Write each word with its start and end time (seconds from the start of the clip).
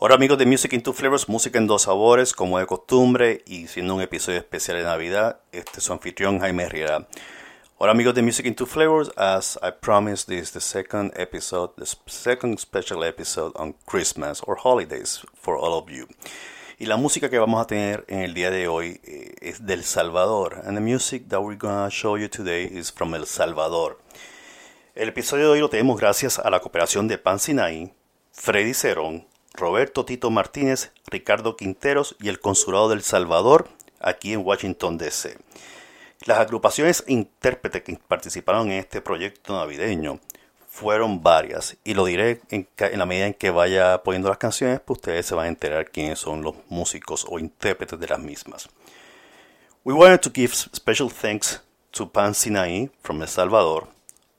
Hola 0.00 0.14
amigos 0.14 0.38
de 0.38 0.46
Music 0.46 0.74
in 0.74 0.82
Two 0.84 0.92
Flavors, 0.92 1.28
música 1.28 1.58
en 1.58 1.66
dos 1.66 1.82
sabores, 1.82 2.32
como 2.32 2.60
de 2.60 2.66
costumbre, 2.66 3.42
y 3.46 3.66
siendo 3.66 3.96
un 3.96 4.00
episodio 4.00 4.38
especial 4.38 4.76
de 4.76 4.84
Navidad, 4.84 5.40
este 5.50 5.78
es 5.78 5.82
su 5.82 5.92
anfitrión 5.92 6.38
Jaime 6.38 6.68
Riera. 6.68 7.08
Hola 7.78 7.90
amigos 7.90 8.14
de 8.14 8.22
Music 8.22 8.46
in 8.46 8.54
Two 8.54 8.64
Flavors, 8.64 9.10
as 9.16 9.58
I 9.60 9.72
promised, 9.72 10.28
this 10.28 10.40
is 10.40 10.52
the 10.52 10.60
second 10.60 11.12
episode, 11.16 11.72
the 11.76 11.84
second 12.06 12.60
special 12.60 13.02
episode 13.02 13.50
on 13.56 13.74
Christmas 13.86 14.40
or 14.46 14.56
holidays 14.62 15.20
for 15.34 15.56
all 15.56 15.76
of 15.76 15.90
you. 15.90 16.06
Y 16.78 16.86
la 16.86 16.96
música 16.96 17.28
que 17.28 17.40
vamos 17.40 17.60
a 17.60 17.66
tener 17.66 18.04
en 18.06 18.20
el 18.20 18.34
día 18.34 18.52
de 18.52 18.68
hoy 18.68 19.00
eh, 19.02 19.34
es 19.40 19.66
del 19.66 19.82
Salvador, 19.82 20.62
and 20.64 20.76
the 20.76 20.80
music 20.80 21.28
that 21.28 21.40
we're 21.40 21.58
gonna 21.58 21.90
show 21.90 22.16
you 22.16 22.28
today 22.28 22.66
is 22.66 22.92
from 22.92 23.16
El 23.16 23.26
Salvador. 23.26 23.98
El 24.94 25.08
episodio 25.08 25.46
de 25.46 25.50
hoy 25.54 25.60
lo 25.60 25.68
tenemos 25.68 25.98
gracias 25.98 26.38
a 26.38 26.48
la 26.50 26.60
cooperación 26.60 27.08
de 27.08 27.18
Pan 27.18 27.40
Sinai, 27.40 27.92
Freddy 28.30 28.74
Cerón, 28.74 29.26
Roberto 29.58 30.04
Tito 30.04 30.30
Martínez, 30.30 30.92
Ricardo 31.06 31.56
Quinteros 31.56 32.14
y 32.20 32.28
el 32.28 32.38
Consulado 32.38 32.88
del 32.88 33.02
Salvador 33.02 33.68
aquí 34.00 34.32
en 34.32 34.46
Washington, 34.46 34.98
D.C. 34.98 35.36
Las 36.24 36.38
agrupaciones 36.38 37.02
intérpretes 37.08 37.82
que 37.82 37.98
participaron 38.06 38.70
en 38.70 38.78
este 38.78 39.00
proyecto 39.00 39.56
navideño 39.56 40.20
fueron 40.68 41.22
varias 41.24 41.76
y 41.82 41.94
lo 41.94 42.04
diré 42.04 42.40
en, 42.50 42.68
la 42.94 43.04
medida 43.04 43.26
en 43.26 43.34
que 43.34 43.50
vaya 43.50 44.02
poniendo 44.04 44.28
las 44.28 44.38
canciones, 44.38 44.80
pues 44.80 44.98
ustedes 44.98 45.26
se 45.26 45.34
van 45.34 45.46
a 45.46 45.48
enterar 45.48 45.90
quiénes 45.90 46.20
son 46.20 46.42
los 46.42 46.54
músicos 46.68 47.26
o 47.28 47.40
intérpretes 47.40 47.98
de 47.98 48.06
las 48.06 48.20
mismas. 48.20 48.68
We 49.84 49.92
wanted 49.92 50.20
to 50.20 50.30
give 50.32 50.54
special 50.54 51.10
thanks 51.10 51.60
to 51.92 52.08
Pan 52.08 52.34
Sinai 52.34 52.90
from 53.02 53.20
El 53.22 53.28
Salvador, 53.28 53.88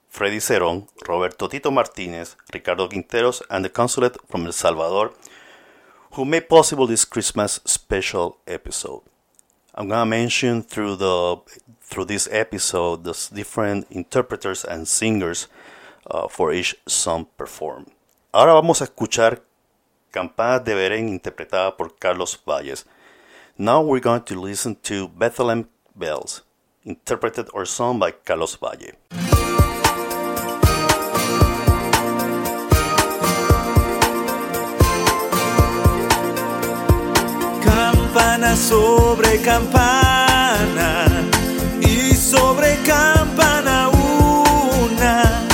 Freddy 0.08 0.40
Cerón, 0.40 0.88
Roberto 1.10 1.48
Tito 1.48 1.70
Martínez, 1.70 2.36
Ricardo 2.52 2.88
Quinteros, 2.88 3.42
and 3.50 3.64
the 3.64 3.68
consulate 3.68 4.16
from 4.28 4.46
El 4.46 4.52
Salvador, 4.52 5.12
who 6.12 6.24
made 6.24 6.48
possible 6.48 6.86
this 6.86 7.04
Christmas 7.04 7.60
special 7.64 8.38
episode. 8.46 9.02
I'm 9.74 9.88
gonna 9.88 10.06
mention 10.06 10.62
through 10.62 10.96
the 10.96 11.36
through 11.82 12.06
this 12.06 12.28
episode 12.30 13.02
the 13.02 13.14
different 13.34 13.86
interpreters 13.90 14.64
and 14.64 14.86
singers 14.86 15.48
uh, 16.06 16.28
for 16.28 16.52
each 16.52 16.76
song 16.86 17.26
performed. 17.36 17.90
Ahora 18.32 18.54
vamos 18.54 18.80
a 18.80 18.84
escuchar 18.84 19.42
Campanas 20.12 20.64
de 20.64 20.98
interpretada 20.98 21.76
por 21.76 21.96
Carlos 21.98 22.38
Valles. 22.46 22.84
Now 23.58 23.82
we're 23.82 24.00
going 24.00 24.22
to 24.22 24.40
listen 24.40 24.76
to 24.82 25.08
Bethlehem 25.08 25.68
Bells, 25.94 26.42
interpreted 26.84 27.48
or 27.52 27.64
sung 27.64 27.98
by 27.98 28.12
Carlos 28.12 28.56
Valle. 28.56 29.39
Sobre 38.56 39.38
campana 39.42 41.04
y 41.80 42.14
sobre 42.14 42.76
campana 42.86 43.90
una, 43.90 45.46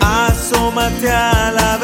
asómate 0.00 1.10
a 1.10 1.52
la 1.52 1.76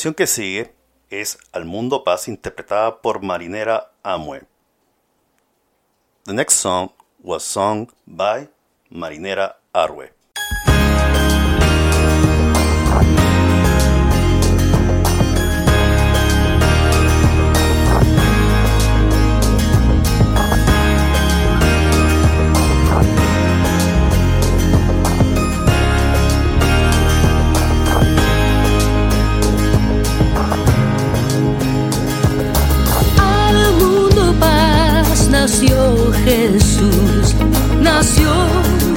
canción 0.00 0.14
que 0.14 0.26
sigue 0.26 0.72
es 1.10 1.36
Al 1.52 1.66
Mundo 1.66 2.04
Paz 2.04 2.26
interpretada 2.26 3.02
por 3.02 3.22
Marinera 3.22 3.92
Amue. 4.02 4.44
The 6.24 6.32
next 6.32 6.54
song 6.54 6.88
was 7.22 7.42
sung 7.42 7.86
by 8.06 8.48
Marinera 8.88 9.58
Arwe. 9.74 10.14
Jesús, 36.30 37.34
nació 37.82 38.30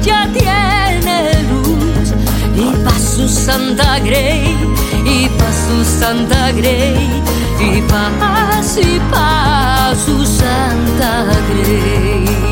ya 0.00 0.28
tiene 0.32 1.42
luz 1.50 2.14
y 2.56 2.70
paz 2.84 3.02
su 3.16 3.28
santa 3.28 3.98
grey, 3.98 4.56
y 5.04 5.28
paz 5.40 5.56
su 5.66 5.84
santa 5.98 6.52
grey, 6.52 7.20
y 7.58 7.82
paz 7.90 8.76
y 8.78 9.00
su 10.06 10.24
santa 10.24 11.26
grey. 11.50 12.51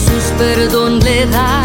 Jesús 0.00 0.32
perdón 0.38 0.98
le 1.00 1.26
da, 1.26 1.62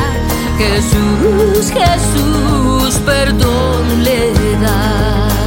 Jesús, 0.58 1.72
Jesús 1.72 2.96
perdón 3.06 4.04
le 4.04 4.34
da. 4.62 5.45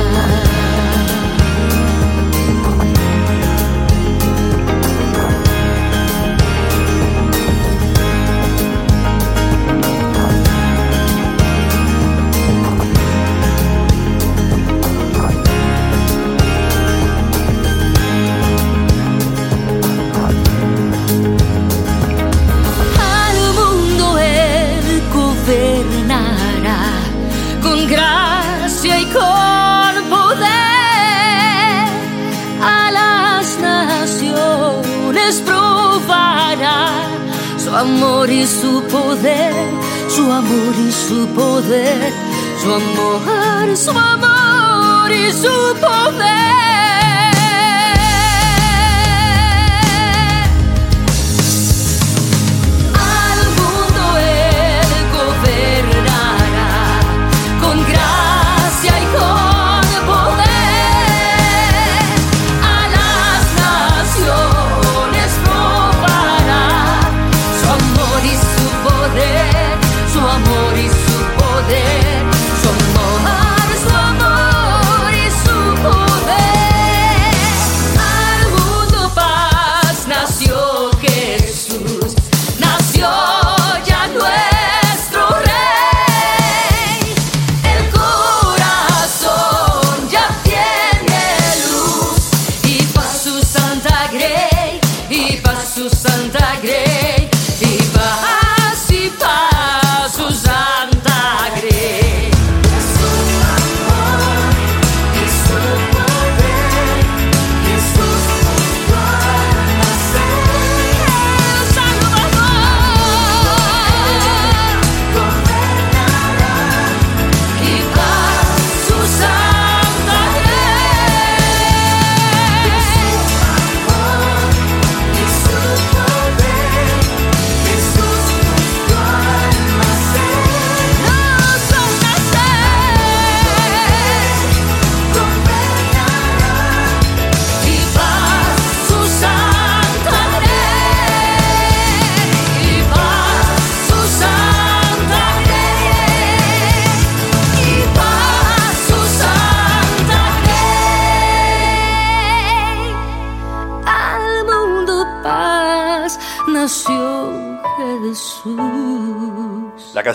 Amor 43.68 43.76
su 43.76 43.90
amor 43.90 45.12
y 45.12 45.30
su 45.30 45.76
poder 45.80 46.87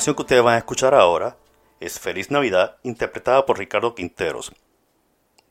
canción 0.04 0.18
que 0.18 0.24
ustedes 0.24 0.44
van 0.44 0.56
a 0.56 0.58
escuchar 0.58 0.94
ahora 0.94 1.38
es 1.80 1.98
Feliz 1.98 2.30
Navidad, 2.30 2.76
interpretada 2.84 3.46
por 3.46 3.58
Ricardo 3.58 3.96
Quinteros. 3.96 4.52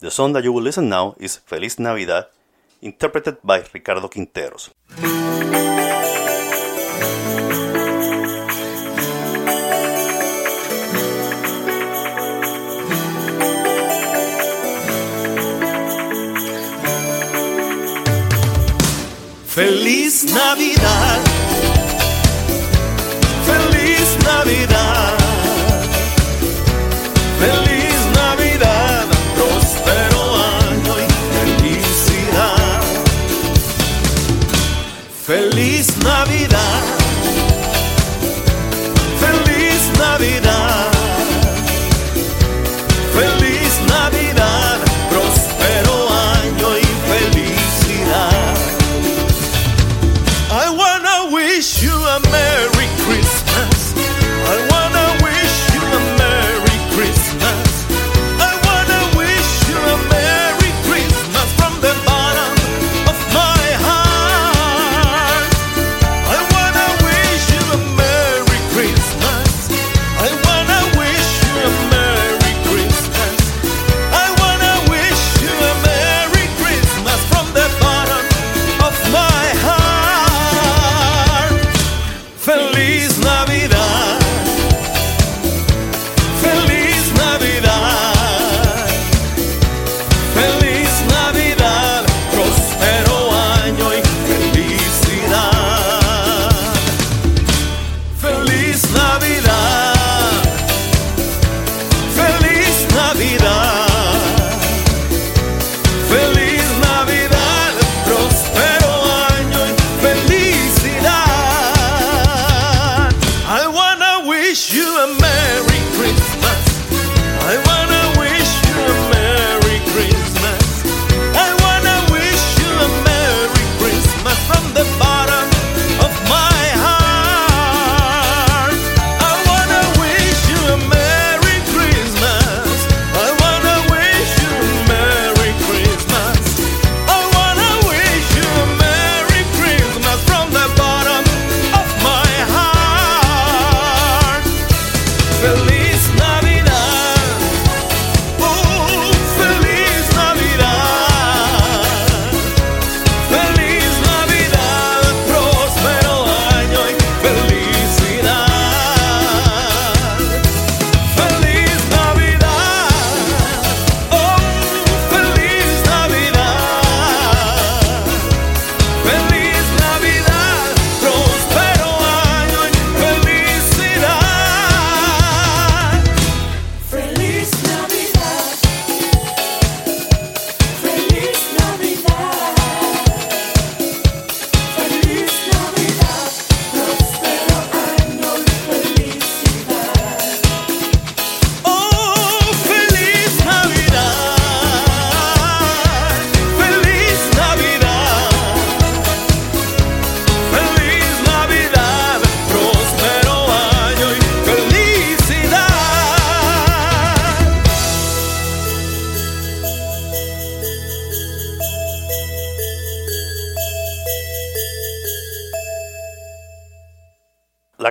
The 0.01 0.11
song 0.11 0.35
that 0.35 0.43
you 0.43 0.53
will 0.53 0.63
listen 0.63 0.91
now 0.91 1.15
is 1.19 1.39
Feliz 1.39 1.79
Navidad, 1.79 2.29
interpreted 2.83 3.39
by 3.43 3.63
Ricardo 3.73 4.11
Quinteros. 4.11 4.73
Feliz 19.47 20.25
Navidad. 20.25 21.32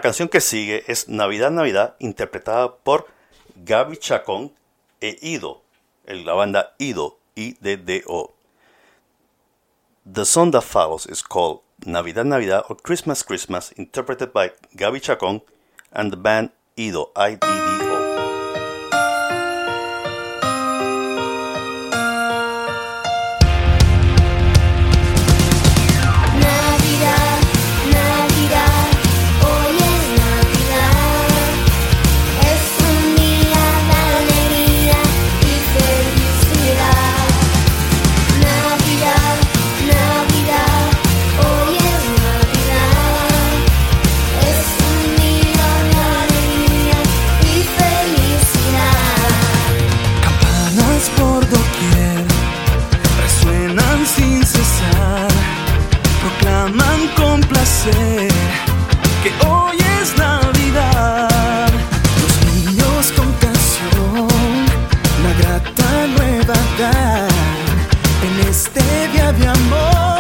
La 0.01 0.10
canción 0.10 0.29
que 0.29 0.41
sigue 0.41 0.84
es 0.88 1.10
Navidad, 1.10 1.51
Navidad, 1.51 1.96
interpretada 2.00 2.75
por 2.77 3.05
Gaby 3.55 3.98
Chacón 3.98 4.51
e 5.00 5.15
Ido, 5.22 5.62
la 6.08 6.34
banda 6.34 6.74
Ido, 6.79 7.20
I-D-D-O. 7.36 8.34
The 10.12 10.25
song 10.25 10.50
that 10.53 10.63
follows 10.63 11.05
is 11.05 11.22
called 11.22 11.60
Navidad, 11.86 12.25
Navidad 12.25 12.63
or 12.67 12.77
Christmas, 12.77 13.24
Christmas, 13.24 13.74
interpreted 13.77 14.34
by 14.34 14.53
Gaby 14.75 15.01
Chacón 15.01 15.43
and 15.91 16.12
the 16.12 16.17
band 16.17 16.50
Ido, 16.75 17.12
I-D-O. 17.15 17.60
de 69.33 69.47
amor. 69.47 70.10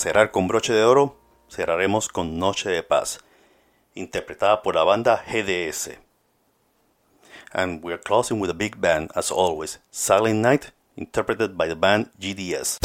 cerrar 0.00 0.30
con 0.30 0.48
broche 0.48 0.72
de 0.72 0.82
oro, 0.82 1.14
cerraremos 1.50 2.08
con 2.08 2.38
Noche 2.38 2.70
de 2.70 2.82
Paz, 2.82 3.20
interpretada 3.94 4.62
por 4.62 4.74
la 4.74 4.82
banda 4.82 5.22
GDS. 5.26 5.90
And 7.52 7.82
we're 7.84 8.00
closing 8.00 8.40
with 8.40 8.48
a 8.48 8.54
big 8.54 8.80
band, 8.80 9.10
as 9.14 9.30
always, 9.30 9.78
Silent 9.90 10.40
Night, 10.40 10.72
interpreted 10.96 11.58
by 11.58 11.68
the 11.68 11.74
band 11.74 12.10
GDS. 12.18 12.78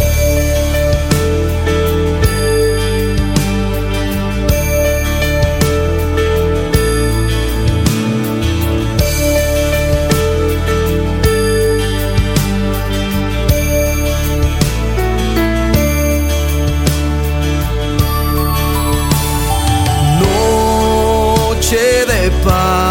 paz. 22.46 22.85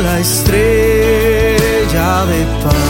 la 0.00 0.20
estrella 0.20 1.56
de 2.26 2.44
paz. 2.62 2.81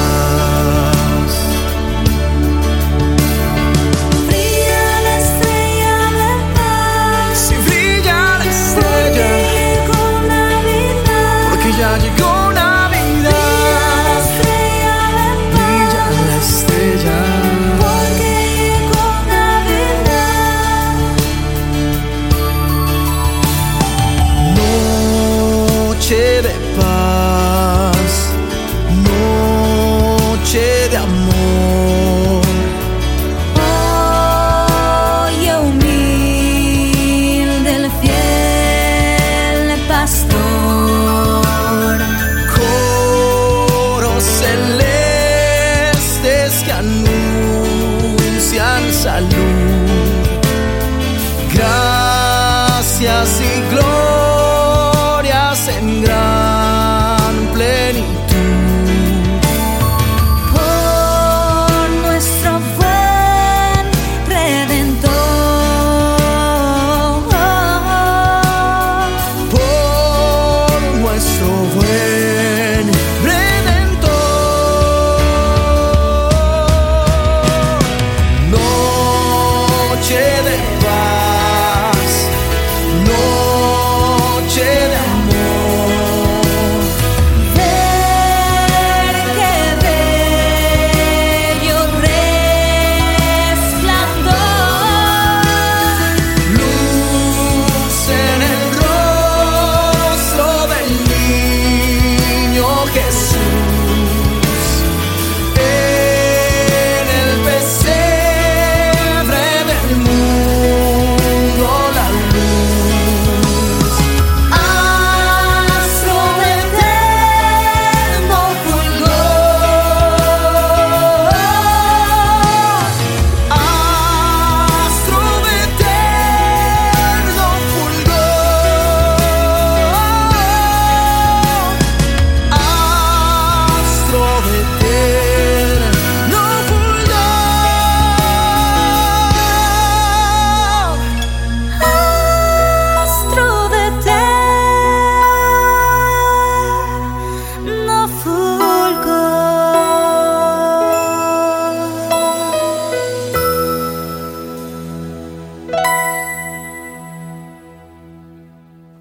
riceve 26.12 26.52
pace 26.76 27.01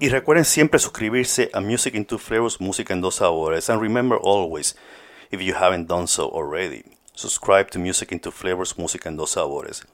Y 0.02 0.08
recuerden 0.08 0.44
siempre 0.44 0.80
suscribirse 0.80 1.48
a 1.52 1.60
Music 1.60 1.94
in 1.94 2.04
Two 2.04 2.18
Flavors, 2.18 2.60
Música 2.60 2.92
en 2.92 3.00
Dos 3.00 3.14
Sabores. 3.14 3.70
And 3.70 3.80
remember 3.80 4.18
always, 4.20 4.74
if 5.30 5.40
you 5.40 5.54
haven't 5.54 5.86
done 5.86 6.08
so 6.08 6.28
already, 6.28 6.82
subscribe 7.14 7.70
to 7.70 7.78
Music 7.78 8.10
in 8.10 8.18
Two 8.18 8.32
Flavors, 8.32 8.76
Música 8.76 9.08
en 9.08 9.16
Dos 9.16 9.30
Sabores. 9.30 9.86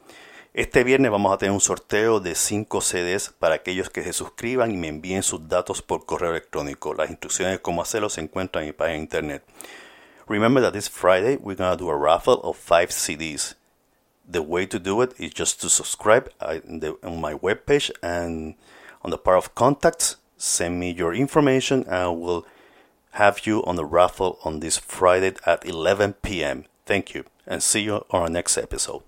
Este 0.55 0.83
viernes 0.83 1.11
vamos 1.11 1.31
a 1.31 1.37
tener 1.37 1.53
un 1.53 1.61
sorteo 1.61 2.21
de 2.21 2.35
5 2.35 2.81
CDs 2.81 3.35
para 3.39 3.57
aquellos 3.57 3.91
que 3.91 4.03
se 4.03 4.15
suscriban 4.15 4.71
y 4.71 4.79
me 4.79 4.89
envíen 4.89 5.23
sus 5.23 5.47
datos 5.47 5.83
por 5.83 6.07
correo 6.07 6.31
electrónico. 6.31 6.95
Las 6.95 7.11
instrucciones 7.11 7.57
de 7.57 7.61
cómo 7.61 7.83
hacerlo 7.83 8.09
se 8.09 8.23
encuentran 8.23 8.65
en 8.65 8.71
mi 8.71 8.73
página 8.73 8.95
de 8.95 9.03
internet. 9.03 9.45
Remember 10.27 10.63
that 10.63 10.73
this 10.73 10.89
Friday 10.89 11.37
we're 11.37 11.55
going 11.55 11.71
to 11.71 11.77
do 11.77 11.91
a 11.91 11.95
raffle 11.95 12.41
of 12.45 12.57
5 12.57 12.93
CDs. 12.93 13.57
The 14.27 14.41
way 14.41 14.67
to 14.69 14.79
do 14.79 15.03
it 15.03 15.13
is 15.19 15.35
just 15.35 15.61
to 15.61 15.69
subscribe 15.69 16.31
uh, 16.41 16.61
on 17.03 17.21
my 17.21 17.35
webpage 17.35 17.91
and 18.03 18.55
on 19.09 19.11
the 19.11 19.17
part 19.17 19.39
of 19.39 19.55
contacts, 19.55 20.17
send 20.37 20.79
me 20.79 20.91
your 20.91 21.15
information 21.15 21.83
and 21.85 21.95
I 21.95 22.09
will 22.09 22.45
have 23.13 23.47
you 23.47 23.65
on 23.65 23.77
the 23.77 23.87
raffle 23.87 24.39
on 24.45 24.61
this 24.61 24.77
Friday 24.77 25.33
at 25.47 25.65
11 25.67 26.13
p.m. 26.21 26.67
Thank 26.85 27.15
you 27.15 27.25
and 27.47 27.63
see 27.63 27.81
you 27.81 28.05
on 28.11 28.23
our 28.23 28.29
next 28.29 28.59
episode. 28.59 29.08